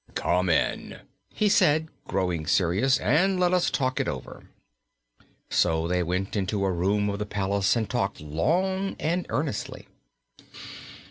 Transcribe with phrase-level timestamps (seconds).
[0.15, 4.49] "Come in," he said, growing serious, "and let us talk it over."
[5.51, 9.85] So they went into a room of the palace and talked long and earnestly.